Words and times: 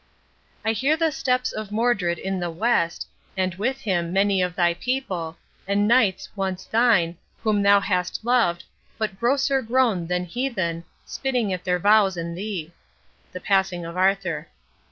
"I 0.65 0.71
hear 0.71 0.97
the 0.97 1.11
steps 1.11 1.51
of 1.51 1.71
Modred 1.71 2.17
in 2.17 2.39
the 2.39 2.49
west, 2.49 3.05
And 3.37 3.53
with 3.53 3.81
him 3.81 4.11
many 4.11 4.41
of 4.41 4.55
thy 4.55 4.73
people, 4.73 5.37
and 5.67 5.87
knights 5.87 6.27
Once 6.35 6.65
thine, 6.65 7.17
whom 7.43 7.61
thou 7.61 7.79
hast 7.81 8.25
loved, 8.25 8.63
but 8.97 9.19
grosser 9.19 9.61
grown 9.61 10.07
Than 10.07 10.25
heathen, 10.25 10.85
spitting 11.05 11.53
at 11.53 11.63
their 11.63 11.77
vows 11.77 12.17
and 12.17 12.35
thee" 12.35 12.73
The 13.31 13.41
Passing 13.41 13.85
of 13.85 13.95
Arthur. 13.95 14.47